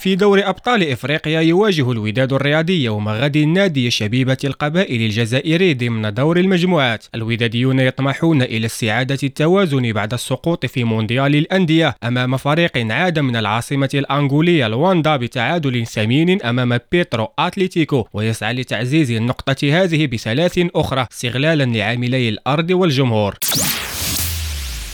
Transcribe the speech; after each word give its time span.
في 0.00 0.14
دور 0.14 0.48
أبطال 0.48 0.90
إفريقيا 0.90 1.40
يواجه 1.40 1.92
الوداد 1.92 2.32
الرياضي 2.32 2.84
يوم 2.84 3.08
غد 3.08 3.36
النادي 3.36 3.90
شبيبة 3.90 4.36
القبائل 4.44 5.02
الجزائري 5.02 5.74
ضمن 5.74 6.14
دور 6.14 6.36
المجموعات. 6.36 7.04
الوداديون 7.14 7.80
يطمحون 7.80 8.42
إلى 8.42 8.66
استعادة 8.66 9.18
التوازن 9.22 9.92
بعد 9.92 10.12
السقوط 10.12 10.66
في 10.66 10.84
مونديال 10.84 11.36
الأندية 11.36 11.94
أمام 12.04 12.36
فريق 12.36 12.92
عاد 12.92 13.18
من 13.18 13.36
العاصمة 13.36 13.90
الأنغولية 13.94 14.66
لواندا 14.66 15.16
بتعادل 15.16 15.86
ثمين 15.86 16.42
أمام 16.42 16.78
بيترو 16.92 17.28
أتليتيكو 17.38 18.06
ويسعى 18.12 18.52
لتعزيز 18.52 19.10
النقطة 19.10 19.82
هذه 19.82 20.06
بثلاث 20.06 20.60
أخرى 20.74 21.06
استغلالا 21.12 21.64
لعاملي 21.64 22.28
الأرض 22.28 22.70
والجمهور. 22.70 23.34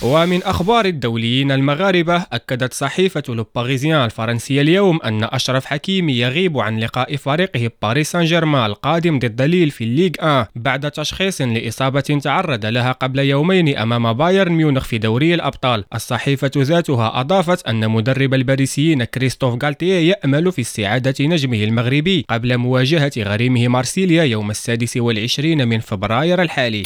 ومن 0.02 0.42
أخبار 0.42 0.84
الدوليين 0.84 1.52
المغاربة 1.52 2.26
أكدت 2.32 2.74
صحيفة 2.74 3.22
لوباريزيان 3.28 4.04
الفرنسية 4.04 4.62
اليوم 4.62 5.00
أن 5.04 5.24
أشرف 5.24 5.64
حكيمي 5.64 6.18
يغيب 6.18 6.58
عن 6.58 6.78
لقاء 6.78 7.16
فريقه 7.16 7.70
باريس 7.82 8.10
سان 8.12 8.24
جيرمان 8.24 8.66
القادم 8.66 9.18
ضد 9.18 9.42
ليل 9.42 9.70
في 9.70 9.84
الليغ 9.84 10.10
1 10.22 10.46
بعد 10.56 10.90
تشخيص 10.90 11.40
لإصابة 11.40 12.00
تعرض 12.00 12.66
لها 12.66 12.92
قبل 12.92 13.18
يومين 13.18 13.76
أمام 13.78 14.12
بايرن 14.12 14.52
ميونخ 14.52 14.84
في 14.84 14.98
دوري 14.98 15.34
الأبطال. 15.34 15.84
الصحيفة 15.94 16.50
ذاتها 16.56 17.20
أضافت 17.20 17.66
أن 17.66 17.90
مدرب 17.90 18.34
الباريسيين 18.34 19.04
كريستوف 19.04 19.64
غالتيه 19.64 20.10
يأمل 20.10 20.52
في 20.52 20.60
استعادة 20.60 21.14
نجمه 21.20 21.64
المغربي 21.64 22.24
قبل 22.30 22.56
مواجهة 22.56 23.12
غريمه 23.18 23.68
مارسيليا 23.68 24.24
يوم 24.24 24.50
السادس 24.50 24.96
والعشرين 24.96 25.68
من 25.68 25.80
فبراير 25.80 26.42
الحالي. 26.42 26.82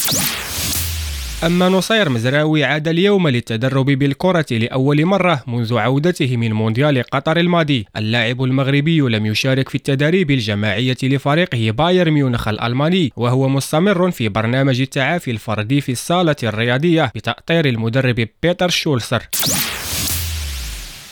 أما 1.46 1.68
نصير 1.68 2.08
مزراوي 2.08 2.64
عاد 2.64 2.88
اليوم 2.88 3.28
للتدرب 3.28 3.86
بالكرة 3.86 4.46
لأول 4.50 5.04
مرة 5.04 5.42
منذ 5.46 5.78
عودته 5.78 6.36
من 6.36 6.52
مونديال 6.52 7.02
قطر 7.02 7.36
الماضي. 7.36 7.86
اللاعب 7.96 8.42
المغربي 8.42 9.00
لم 9.00 9.26
يشارك 9.26 9.68
في 9.68 9.74
التدريب 9.74 10.30
الجماعية 10.30 10.96
لفريقه 11.02 11.70
بايرن 11.70 12.10
ميونخ 12.10 12.48
الألماني 12.48 13.12
وهو 13.16 13.48
مستمر 13.48 14.10
في 14.10 14.28
برنامج 14.28 14.80
التعافي 14.80 15.30
الفردي 15.30 15.80
في 15.80 15.92
الصالة 15.92 16.36
الرياضية 16.42 17.12
بتأطير 17.14 17.68
المدرب 17.68 18.28
بيتر 18.42 18.68
شولسر. 18.68 19.22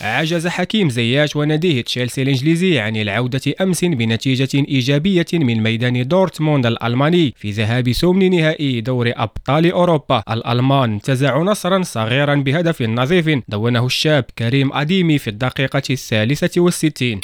عجز 0.01 0.47
حكيم 0.47 0.89
زياش 0.89 1.35
وناديه 1.35 1.81
تشيلسي 1.81 2.21
الإنجليزي 2.21 2.79
عن 2.79 2.95
العودة 2.95 3.41
أمس 3.61 3.85
بنتيجة 3.85 4.49
إيجابية 4.55 5.25
من 5.33 5.63
ميدان 5.63 6.07
دورتموند 6.07 6.65
الألماني 6.65 7.33
في 7.37 7.51
ذهاب 7.51 7.91
ثمن 7.91 8.31
نهائي 8.31 8.81
دور 8.81 9.11
أبطال 9.15 9.71
أوروبا. 9.71 10.23
الألمان 10.31 10.93
انتزعوا 10.93 11.43
نصرا 11.43 11.83
صغيرا 11.83 12.35
بهدف 12.35 12.81
نظيف 12.81 13.29
دونه 13.47 13.85
الشاب 13.85 14.25
كريم 14.39 14.73
أديمي 14.73 15.17
في 15.17 15.27
الدقيقة 15.27 15.83
الثالثة 15.89 16.61
والستين. 16.61 17.21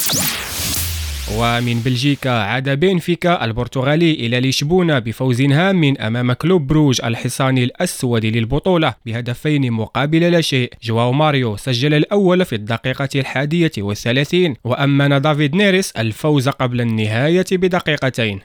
ومن 1.34 1.80
بلجيكا 1.80 2.30
عاد 2.30 2.80
بنفيكا 2.80 3.44
البرتغالي 3.44 4.12
إلى 4.12 4.40
لشبونة 4.40 4.98
بفوز 4.98 5.42
هام 5.42 5.94
أمام 6.00 6.32
كلوب 6.32 6.66
بروج 6.66 7.00
الحصان 7.04 7.58
الأسود 7.58 8.26
للبطولة 8.26 8.94
بهدفين 9.06 9.72
مقابل 9.72 10.32
لا 10.32 10.40
شيء. 10.40 10.72
جواو 10.82 11.12
ماريو 11.12 11.56
سجل 11.56 11.94
الأول 11.94 12.44
في 12.44 12.54
الدقيقة 12.54 13.08
الحادية 13.14 13.72
والثلاثين 13.78 14.54
وأمن 14.64 15.20
دافيد 15.20 15.56
نيريس 15.56 15.90
الفوز 15.90 16.48
قبل 16.48 16.80
النهاية 16.80 17.46
بدقيقتين. 17.52 18.40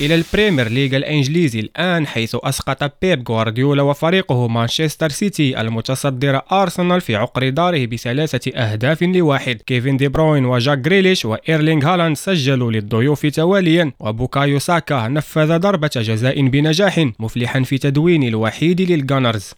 إلى 0.00 0.14
البريمير 0.14 0.68
ليغ 0.68 0.96
الإنجليزي 0.96 1.60
الآن 1.60 2.06
حيث 2.06 2.36
أسقط 2.42 2.92
بيب 3.02 3.28
غوارديولا 3.30 3.82
وفريقه 3.82 4.48
مانشستر 4.48 5.08
سيتي 5.08 5.60
المتصدر 5.60 6.40
أرسنال 6.52 7.00
في 7.00 7.16
عقر 7.16 7.48
داره 7.48 7.86
بثلاثة 7.86 8.52
أهداف 8.56 9.02
لواحد. 9.02 9.62
كيفن 9.66 9.96
دي 9.96 10.08
بروين 10.08 10.44
وجاك 10.44 10.78
جريليش 10.78 11.24
وإيرلينغ 11.24 11.86
هالاند 11.86 12.16
سجلوا 12.16 12.72
للضيوف 12.72 13.26
تواليا 13.26 13.92
وبوكايو 14.00 14.58
ساكا 14.58 15.08
نفذ 15.08 15.58
ضربة 15.58 15.90
جزاء 15.96 16.48
بنجاح 16.48 17.10
مفلحا 17.18 17.62
في 17.62 17.78
تدوين 17.78 18.22
الوحيد 18.22 18.80
للجانرز 18.80 19.52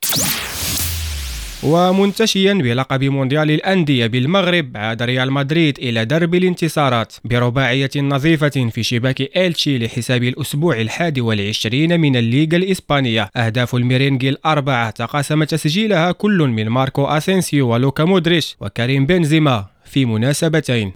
ومنتشيا 1.63 2.55
بلقب 2.55 3.05
مونديال 3.05 3.51
الأندية 3.51 4.07
بالمغرب 4.07 4.77
عاد 4.77 5.03
ريال 5.03 5.33
مدريد 5.33 5.79
إلى 5.79 6.05
درب 6.05 6.35
الانتصارات 6.35 7.13
برباعية 7.25 7.91
نظيفة 7.97 8.71
في 8.73 8.83
شباك 8.83 9.37
إلتشي 9.37 9.79
لحساب 9.79 10.23
الأسبوع 10.23 10.81
الحادي 10.81 11.21
والعشرين 11.21 12.01
من 12.01 12.17
الليغا 12.17 12.57
الإسبانية. 12.57 13.31
أهداف 13.37 13.75
الميرينجي 13.75 14.29
الأربعة 14.29 14.91
تقاسم 14.91 15.45
تسجيلها 15.45 16.13
كل 16.13 16.39
من 16.39 16.69
ماركو 16.69 17.05
أسينسيو 17.05 17.69
ولوكا 17.69 18.05
مودريش 18.05 18.57
وكريم 18.61 19.07
بنزيما 19.07 19.67
في 19.85 20.05
مناسبتين. 20.05 20.93